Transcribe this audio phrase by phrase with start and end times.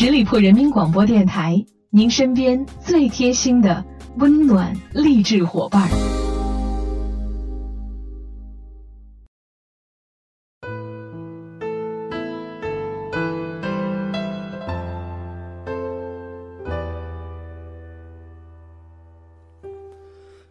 [0.00, 1.60] 十里铺人民广播电台，
[1.90, 3.84] 您身边最贴心的
[4.18, 5.90] 温暖励志伙伴。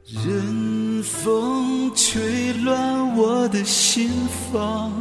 [0.03, 4.09] 任风吹乱我的心
[4.51, 4.91] 房。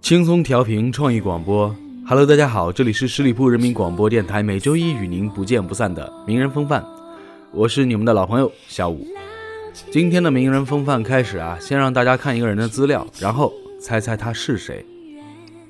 [0.00, 1.76] 轻松调频创意广播
[2.08, 6.84] ，Hello，大家好，这里是十里铺人民广播电台，每周一与您不见不散的名人风范，
[7.50, 9.04] 我是你们的老朋友小五。
[9.90, 14.86] 今天的名人风范开始啊，先让大家看一个人的资料，然后猜猜他是谁。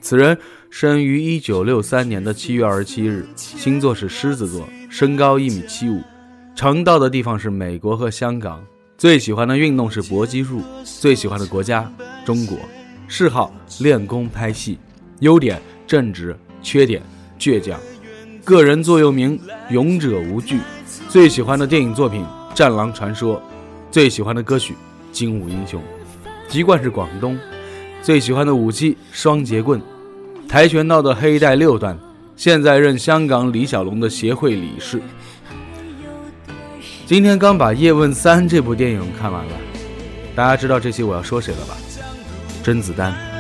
[0.03, 0.37] 此人
[0.69, 6.03] 生于一九六三年的七月二十七日，星座是狮子座，身高一米七五，
[6.55, 8.63] 常到的地方是美国和香港，
[8.99, 11.91] 最喜欢的运动是搏击术，最喜欢的国家
[12.27, 12.59] 中国。
[13.09, 14.79] 嗜好练功拍戏，
[15.21, 17.03] 优点正直，缺点
[17.39, 17.79] 倔强。
[18.45, 19.39] 个人座右铭
[19.71, 20.59] 勇者无惧。
[21.09, 22.23] 最喜欢的电影作品
[22.55, 23.37] 《战狼传说》，
[23.91, 24.75] 最喜欢的歌曲
[25.13, 25.81] 《精武英雄》。
[26.51, 27.39] 籍贯是广东。
[28.03, 29.81] 最喜欢的武器双截棍。
[30.49, 31.99] 跆拳道的黑带六段。
[32.37, 35.01] 现在任香港李小龙的协会理事。
[37.07, 39.53] 今天刚把《叶问三》这部电影看完了，
[40.35, 41.75] 大家知道这期我要说谁了吧？
[42.63, 43.36] 甄子丹。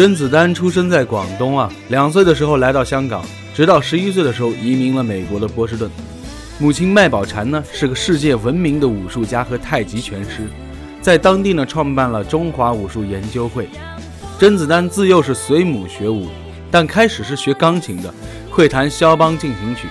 [0.00, 3.22] 甄子丹出生在广东啊，两岁的时候来到香港，
[3.54, 5.90] 直到十一岁的时候移民了美国的波士顿。
[6.58, 10.48] 母亲麦宝婵呢是个世界闻名的武术家和太极拳师，
[11.02, 13.68] 在当地呢创办了中华武术研究会。
[14.38, 16.28] 甄子丹自幼是随母学武，
[16.70, 18.10] 但开始是学钢琴的，
[18.48, 19.86] 会弹肖邦进行曲。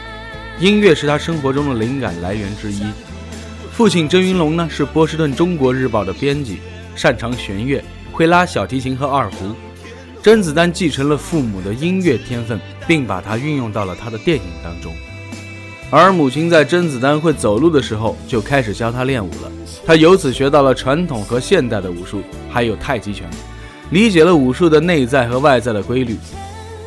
[0.60, 2.82] 音乐是他生活中的灵感来源之一。
[3.72, 6.58] 父亲甄云龙呢是波士顿《中国日报》的编辑，
[6.96, 9.54] 擅长弦乐，会拉小提琴和二胡。
[10.22, 14.94] 甄子丹继承了父母的音乐天分，并把它运用到了他的电影当中。
[15.90, 19.52] 而母亲在甄子丹会走路的时候就开始教他练武了，
[19.86, 23.30] 他由此学到了传统和现代的武术，还有太极拳，
[23.92, 26.18] 理解了武术的内在和外在的规律。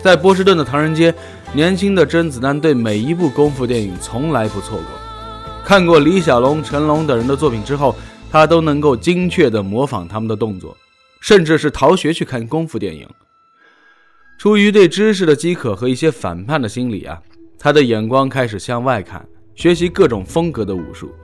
[0.02, 1.14] 在波士顿的唐人街。
[1.54, 4.86] 年轻的甄子丹对每一部功夫电影从来不错过。
[5.62, 7.94] 看过李小龙、成龙等人的作品之后，
[8.30, 10.74] 他都能够精确地模仿他们的动作，
[11.22, 13.08] 甚至是逃学去看功夫电影。
[14.38, 17.22] 出于对知识的饥渴和一些反叛的心理啊，
[17.56, 19.24] 他的眼光开始向外看，
[19.54, 21.14] 学习各种风格的武术。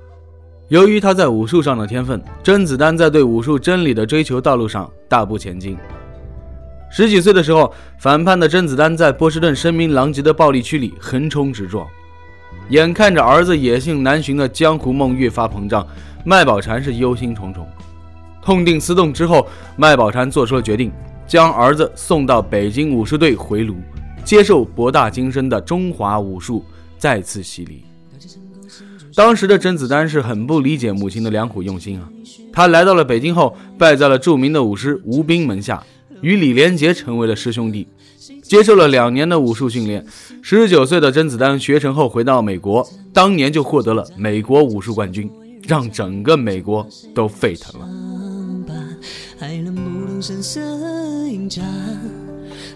[0.69, 5.77] 由于他在武术上的天分，甄子丹在对武术真理的追求道路上大步前进。
[6.93, 11.85] 十几岁的时候，反叛的甄子丹在波士顿声名狼藉的暴力区里横冲直撞，
[12.69, 15.85] 眼看着儿子野性难寻的江湖梦越发膨胀，
[16.25, 17.67] 麦宝婵是忧心忡忡。
[18.49, 20.91] 痛定思痛之后，麦宝婵做出了决定，
[21.27, 23.75] 将儿子送到北京武术队回炉，
[24.25, 26.65] 接受博大精深的中华武术
[26.97, 27.85] 再次洗礼。
[29.15, 32.09] 当时的甄子丹是很不理解母亲的良苦用心啊，
[32.51, 35.85] 他来到了北京后，拜在了著名的武师吴斌门下。
[36.23, 37.87] 与李连杰成为了师兄弟，
[38.43, 40.03] 接受了两年的武术训练。
[40.41, 45.31] 十九岁的甄子丹学成后回到美国，当年就获得了美国武术冠军，
[45.67, 48.08] 让整个美国都沸腾了。
[49.41, 50.61] 海浪不动声色
[51.29, 51.65] 影长，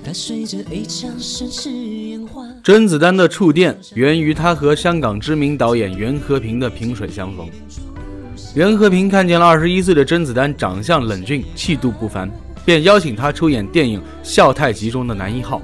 [0.04, 7.48] 它随着一场盛世烟花甄子丹的触电源于他和香港知名导演袁和平的萍水相逢。
[8.54, 12.30] 袁和平看见了二十一岁的甄子丹，长相冷峻，气度不凡。
[12.64, 15.60] 便邀请他出演电影《笑太极》中的男一号，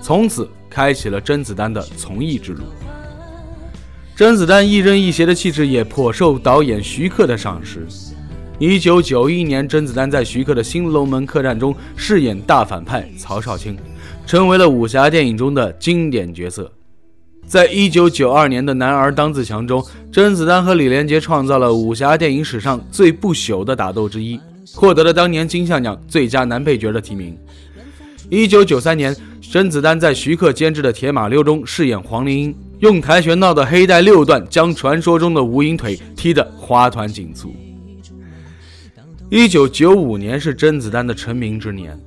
[0.00, 2.62] 从此开启了甄子丹的从艺之路。
[4.16, 7.86] 甄子丹亦正亦邪的气质也颇受导演徐克的赏识。
[8.58, 13.78] 一九九一年，甄子丹在徐克的新龙门客栈中饰演大反派曹少卿，
[14.26, 16.70] 成为了武侠电影中的经典角色。
[17.46, 19.80] 在一九九二年的《男儿当自强》中，
[20.10, 24.38] 甄子丹和李连杰创造了武侠电影史上最不朽的打斗之一。
[24.74, 27.38] 获得了当年金像奖最佳男配角的提名。
[28.28, 37.54] 一九九三年，甄子丹在徐克监制的《铁马骝》中饰演黄灵英，用跆拳道的黑带六段将传说中的无影腿踢得花团锦簇。
[39.30, 41.98] 一九九五年是甄子丹的成名之年，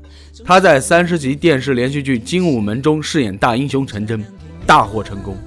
[0.43, 4.23] 他在三十集电视连续剧《精武门》中饰演大英雄陈真，
[4.65, 5.37] 大获成功。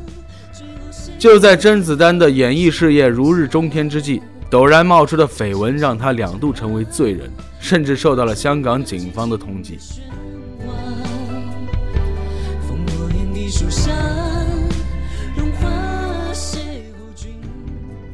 [1.19, 4.23] 就在甄子丹的演艺事业如日中天之际。
[4.51, 7.29] 陡然冒出的绯闻让他两度成为罪人，
[7.59, 9.77] 甚至受到了香港警方的通缉。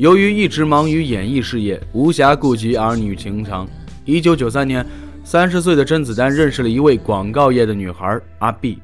[0.01, 3.69] 由于一直忙于演艺事业，无暇顾及儿女情长。
[4.07, 4.85] 一九九三年，
[5.25, 8.79] 三十岁的甄子丹认识了一位广告业的女孩阿碧，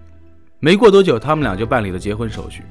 [0.60, 2.62] 没过多久，他们俩就办理了结婚手续。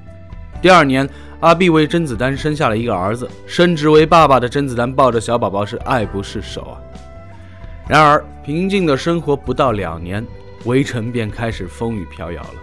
[0.62, 1.10] 第二年，
[1.40, 6.78] 阿碧为甄子丹生下了一个儿子，升职为爸爸的甄子丹抱着小宝宝是爱不释手啊。
[7.90, 10.24] 然而，平静的生活不到两年，
[10.66, 12.54] 围城便开始风雨飘摇了。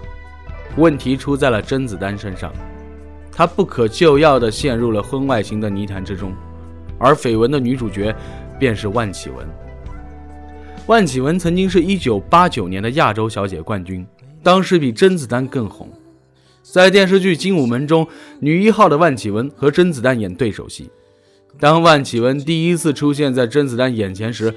[0.77, 2.53] 问题出在了甄子丹身上。
[3.33, 6.33] 他不可救药地陷入了婚外情的泥潭之中，
[6.99, 8.15] 而绯闻的女主角
[8.59, 9.47] 便是万绮雯。
[10.87, 14.07] 万绮雯曾经是一九八九年的亚洲小姐冠军，
[14.43, 15.89] 当时比甄子丹更红。
[16.63, 18.07] 在电视剧《精武门》中，
[18.41, 20.91] 女一号的万绮雯和甄子丹演对手戏。
[21.59, 24.55] 当万绮雯第一次出现在甄子丹眼前时，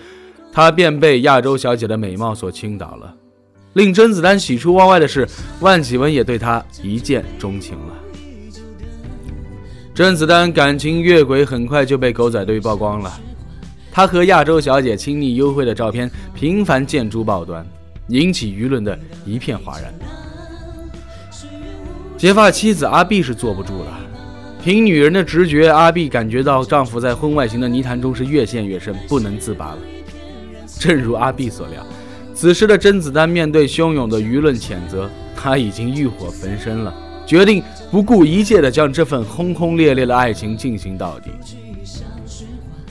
[0.51, 3.16] 她便被亚洲小姐的美貌所倾倒了。
[3.74, 5.28] 令甄子丹喜出望外的是，
[5.60, 8.05] 万绮雯也对他一见钟情了。
[9.95, 13.18] 甄子丹感情越轨很快就被狗仔队曝光了，
[13.89, 17.65] 他和亚洲小姐亲密幽会的照片频繁见诸报端，
[18.09, 19.94] 引起舆论的一片哗然。
[22.18, 23.97] 结发妻子阿碧是坐不住了，
[24.62, 29.77] 凭女人的直觉，阿碧感觉到丈夫在婚外情的泥潭中是越陷越深，不能自拔了。
[30.77, 31.81] 正如阿碧所料，
[32.33, 36.94] 此时的甄子丹面对汹涌的舆论谴责，他已经欲火焚身了。
[37.25, 41.31] 决定不顾一切地将这份轰轰烈烈的爱情进行到底。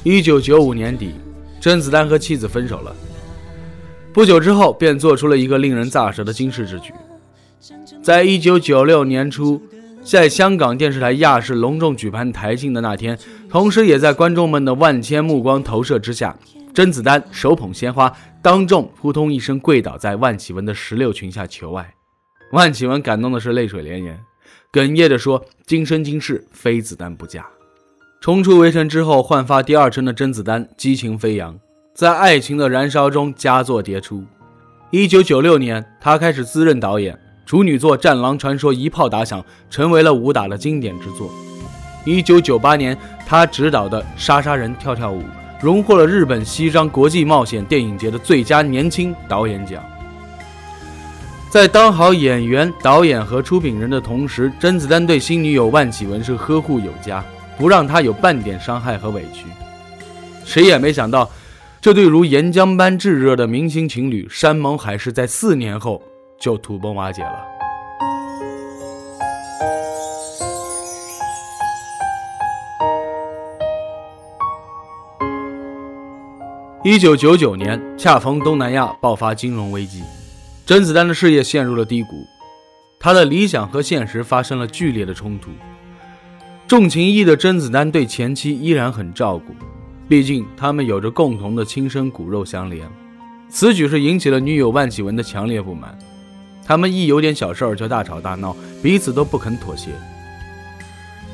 [0.03, 1.13] 一九九五年底，
[1.61, 2.95] 甄子丹和妻子分手了。
[4.13, 6.93] 不久之后，便做出了一个令人咋舌的惊世之举。
[8.03, 9.63] 在一九九六年初，
[10.05, 16.37] 在香港电视台亚视隆重举办台庆的那天，同时也在观众们的万千目光投射之下，
[16.75, 21.95] 甄子丹手捧鲜花，当众扑通一声跪倒在万绮雯的石榴裙下求爱。
[22.53, 24.21] 万绮雯感动的是泪水连连，
[24.73, 27.47] 哽咽地说：“今生今世非子丹不嫁。”
[28.21, 31.59] 冲出围城之后，焕发第二春的甄子丹激情飞扬，
[31.95, 34.25] 在爱情的燃烧中佳作迭出。
[34.91, 41.31] 一九九六年，他开始自任导演，处女作《战狼传说》一炮打响，成为了武打的经典之作。
[42.05, 42.97] 一九九八年，
[43.27, 45.21] 他执导的《杀杀人跳跳舞》
[45.61, 49.83] 荣获了日本西张国际冒险电影节的最佳年轻导演奖。
[51.55, 57.25] 在当好演员、导演和出品人的同时，甄子丹对新女友万绮雯是呵护有加，
[57.57, 59.47] 不让她有半点伤害和委屈。
[60.45, 61.31] 谁也没想到，
[61.81, 66.03] 这对如岩浆般炙热的明星情侣，山盟海誓，在四年后
[66.41, 67.39] 就土崩瓦解了。
[76.83, 80.03] 一九九九年，恰逢东南亚爆发金融危机。
[80.67, 82.27] 甄子丹的事业陷入了低谷，
[82.99, 85.51] 他的理想和现实发生了剧烈的冲突。
[86.67, 89.53] 重情义的甄子丹对前妻依然很照顾，
[90.09, 92.89] 毕竟他们有着共同的亲生骨肉相连。
[93.51, 95.99] 此举是引起了女友万绮雯的强烈不满，
[96.65, 99.91] 他们一有点小事儿就大吵大闹，彼此都不肯妥协。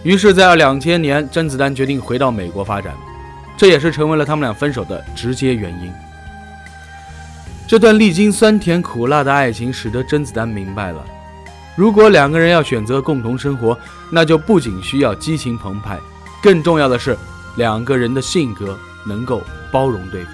[0.02, 2.96] 于是，在两千年，甄子丹决定回到美国发展，
[3.56, 5.92] 这也是成为了他们俩分手的直接原因。
[7.70, 11.06] 这段历经酸甜苦辣的爱情，使得甄子丹明白了：
[11.76, 13.78] 如果两个人要选择共同生活，
[14.10, 15.96] 那就不仅需要激情澎湃，
[16.42, 17.16] 更重要的是
[17.54, 18.76] 两个人的性格
[19.06, 19.40] 能够
[19.70, 20.32] 包容对方。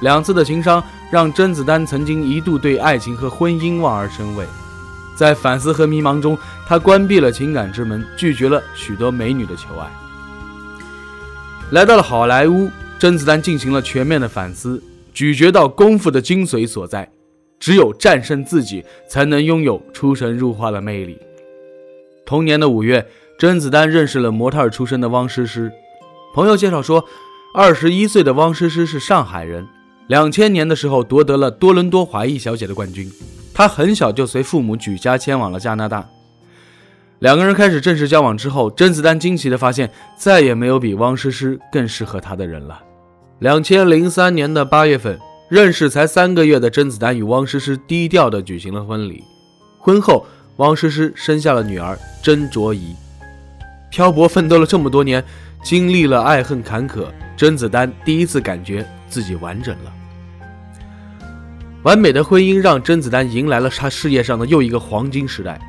[0.00, 4.46] 两次的情伤让甄子丹曾经一度对爱情和婚姻望而生畏，
[5.14, 9.86] 在反思和迷茫中，他关闭了情感之门，拒绝了许多美女的求爱。
[11.70, 14.82] 来到了好莱坞，甄子丹进行了全面的反思。
[15.14, 17.08] 咀嚼到功夫的精髓所在，
[17.60, 21.16] 只有战胜自己，才能拥有出神入化的魅力。
[22.26, 23.06] 同年的五月，
[23.38, 25.72] 甄子丹认识了模特出身的汪诗诗。
[26.34, 27.04] 朋友介绍说，
[27.54, 29.64] 二十一岁的汪诗诗是上海人，
[30.08, 33.08] 两千年的时候夺得了多伦多华裔小姐的冠军。
[33.54, 36.08] 她很小就随父母举家迁往了加拿大。
[37.20, 42.82] 两个人开始正式交往之后，甄子丹惊奇地发现，再也没有比汪诗诗更适合他的人了。
[43.44, 45.20] 两千零三年的八月份，
[45.50, 49.22] 认识才三个月的甄子丹与汪诗诗低调的举行了婚礼。
[49.78, 52.96] 婚后，汪诗诗生下了女儿甄卓怡。
[53.90, 55.22] 漂泊奋斗了这么多年，
[55.62, 57.04] 经历了爱恨坎坷，
[57.36, 59.92] 甄子丹第一次感觉自己完整了。
[61.82, 65.60] 完美的婚姻让甄子丹迎来了他事业上的又一个黄金时代。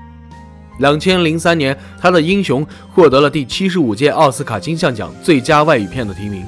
[0.79, 6.45] 两千零三年，他的《英雄》获得了第七十五届奥斯卡金像奖最佳外语片的提名。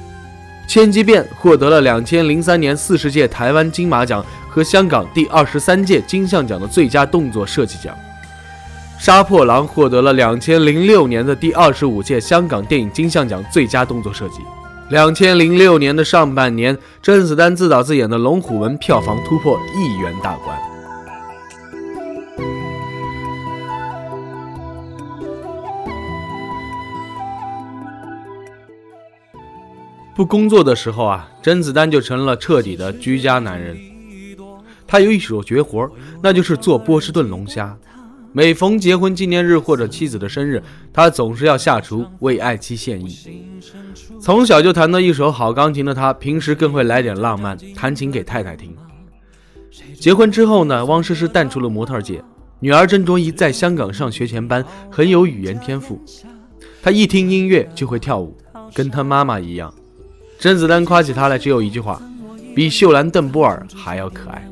[0.77, 7.95] 千机变获得了两千零三年四十届台湾金马奖和香港第二十三届金像奖的最佳动作设计奖。
[9.03, 14.35] 《杀破狼》获得了两千零六年的第二十五届香港电影金像奖最佳动作设计。
[14.89, 20.76] 两千零六年的上半年，甄子丹自导自演的《龙虎门》票房突破亿元大关。
[30.17, 33.77] 不工作的时候啊，甄子丹就成了彻底的居家男人。
[34.87, 35.87] 他有一手绝活，
[36.23, 37.77] 那就是做波士顿龙虾。
[38.33, 40.59] 每逢结婚纪念日或者妻子的生日，
[40.91, 43.15] 他总是要下厨为爱妻献艺。
[44.19, 48.75] 从小就弹得一手好钢琴的他，平时更会来点浪漫，弹琴给太太听。
[49.99, 52.23] 结婚之后呢，汪诗诗淡出了模特界，
[52.59, 56.03] 女儿郑卓宜在香港上学前班，很有语言天赋。
[56.81, 58.35] 她一听音乐就会跳舞，
[58.73, 59.71] 跟她妈妈一样。
[60.39, 62.01] 甄子丹夸起她来只有一句话：
[62.55, 64.47] 比秀兰·邓波尔还要可爱。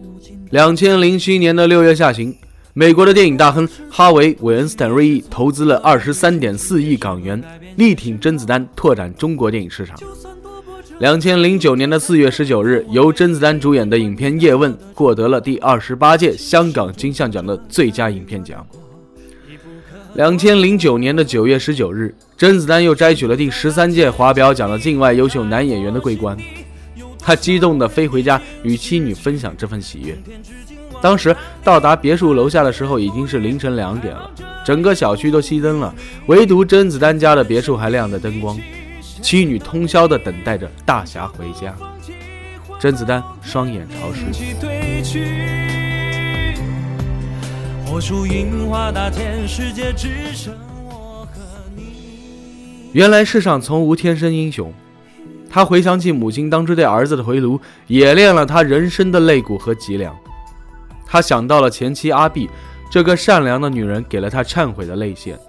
[0.51, 2.36] 两千零七年的六月下旬，
[2.74, 7.42] 美国的电影大亨哈维·韦恩斯坦瑞义投资了二十三点四亿港元，
[7.75, 9.96] 力挺甄子丹拓展中国电影市场。
[11.00, 18.65] 两千零九年的四月十九日，由甄子丹主演的影片《叶问》获得了第二十八届香港金像奖的最佳影片奖。
[20.15, 26.38] 两千零九年的九月十九日，甄子丹又摘取了第十三届华表奖的境外优秀男演员的桂冠，
[27.19, 30.17] 他激动地飞回家与妻女分享这份喜悦。
[31.01, 34.31] 当时到达别墅楼下的时候，已经是凌晨两点了，
[34.65, 35.93] 整个小区都熄灯了，
[36.27, 38.57] 唯独甄子丹家的别墅还亮着灯光，
[39.22, 41.75] 妻女通宵地等待着大侠回家。
[42.79, 45.75] 甄子丹双眼潮湿。
[47.96, 50.54] 活出樱花大千世界，只剩
[50.86, 51.40] 我和
[51.78, 54.70] 你原来世上从无天生英雄。
[55.50, 60.14] 他回想起母亲当初对儿子的回炉，冶炼了他人生的肋骨和脊梁。
[61.06, 62.50] 他想到了前妻阿碧，
[62.92, 65.40] 这个善良的女人给了他忏悔的泪腺。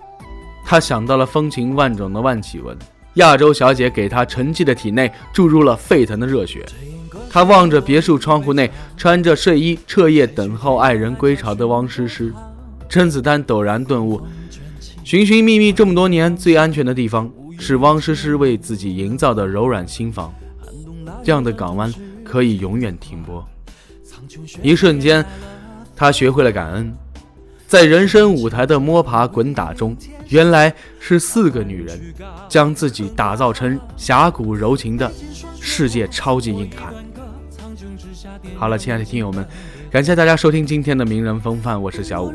[0.65, 2.79] 他想到了风情万种的万绮雯，
[3.15, 6.65] 亚洲小姐给他沉寂的体内注入了沸腾的热血。
[7.37, 12.33] 他望着别墅窗户内穿着睡衣彻夜等候爱人归巢的汪诗诗，
[12.89, 14.19] 甄子丹陡然顿悟：
[15.05, 20.33] 寻寻觅觅这么多年，最安全的地方是汪诗诗为自己营造的柔软心房。
[21.23, 21.93] 这样的港湾
[22.25, 23.47] 可以永远停泊。
[24.63, 25.23] 一瞬间，
[25.95, 26.91] 他学会了感恩，
[27.67, 29.95] 在人生舞台的摸爬滚打中，
[30.31, 32.01] 原来是四个女人
[32.49, 35.13] 将自己打造成侠骨柔情的
[35.61, 36.95] 世界超级硬汉。
[38.57, 39.47] 好了，亲爱的听友们，
[39.91, 42.33] 感谢大家收听今天的名人风范，我是小五，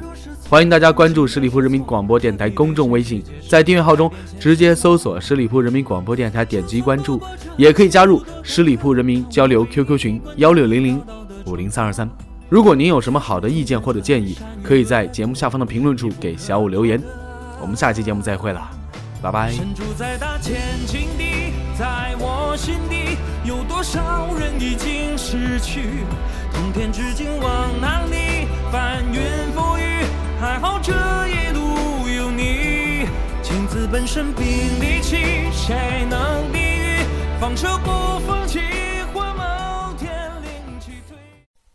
[0.50, 7.22] 欢迎大家关注十里铺人民广播电台公众微信，在订阅号中直接搜索十里铺人民广播电台，点击关注，
[7.58, 11.01] 也可以加入十里铺人民交流 QQ 群幺六零零
[11.46, 12.10] 五零三二三。
[12.50, 17.01] 如果您有什么好的意见或者建议，可以在节目下方的评论处给小五留言。
[17.62, 18.70] 我们下期节目再会了，
[19.22, 19.53] 拜拜。
[21.81, 25.81] 在我心底，有多少人已经失去？
[26.53, 28.45] 通天之境往哪里？
[28.71, 29.19] 翻云
[29.55, 30.05] 覆雨，
[30.39, 30.93] 还好这
[31.27, 33.07] 一路有你。
[33.41, 35.15] 情字本身并力气，
[35.51, 37.00] 谁能抵御？
[37.39, 38.59] 放手不放弃，
[39.11, 40.91] 或某天另起。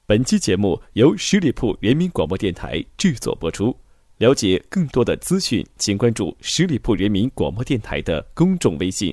[0.06, 3.76] 本期节目由十里铺人民广播电台制作播出。
[4.18, 9.12] 了解更多的资讯，请关注十里铺人民广播电台的公众微信。